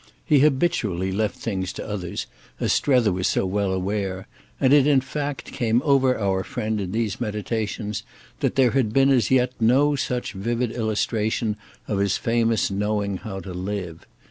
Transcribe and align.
He 0.25 0.39
habitually 0.39 1.11
left 1.11 1.35
things 1.37 1.71
to 1.73 1.87
others, 1.87 2.25
as 2.59 2.73
Strether 2.73 3.11
was 3.11 3.27
so 3.27 3.45
well 3.45 3.71
aware, 3.71 4.25
and 4.59 4.73
it 4.73 4.87
in 4.87 4.99
fact 4.99 5.51
came 5.51 5.79
over 5.85 6.17
our 6.17 6.43
friend 6.43 6.81
in 6.81 6.91
these 6.91 7.21
meditations 7.21 8.01
that 8.39 8.55
there 8.55 8.71
had 8.71 8.93
been 8.93 9.11
as 9.11 9.29
yet 9.29 9.51
no 9.59 9.95
such 9.95 10.33
vivid 10.33 10.71
illustration 10.71 11.55
of 11.87 11.99
his 11.99 12.17
famous 12.17 12.71
knowing 12.71 13.17
how 13.17 13.41
to 13.41 13.53
live. 13.53 14.07